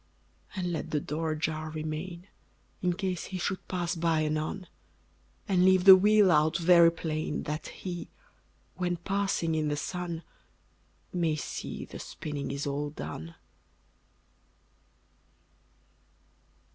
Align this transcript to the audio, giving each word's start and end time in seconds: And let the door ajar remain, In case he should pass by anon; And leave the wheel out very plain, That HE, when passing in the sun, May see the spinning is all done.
And 0.55 0.73
let 0.73 0.89
the 0.89 0.99
door 0.99 1.29
ajar 1.33 1.69
remain, 1.69 2.25
In 2.81 2.93
case 2.93 3.25
he 3.25 3.37
should 3.37 3.67
pass 3.67 3.93
by 3.95 4.21
anon; 4.25 4.65
And 5.47 5.63
leave 5.63 5.83
the 5.83 5.95
wheel 5.95 6.31
out 6.31 6.57
very 6.57 6.91
plain, 6.91 7.43
That 7.43 7.67
HE, 7.67 8.09
when 8.73 8.97
passing 8.97 9.53
in 9.53 9.67
the 9.67 9.77
sun, 9.77 10.23
May 11.13 11.35
see 11.35 11.85
the 11.85 11.99
spinning 11.99 12.49
is 12.49 12.65
all 12.65 12.89
done. 12.89 13.35